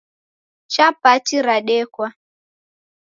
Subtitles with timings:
[0.73, 2.07] Chapati radekwa